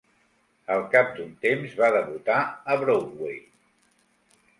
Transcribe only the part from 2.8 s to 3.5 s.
Broadway.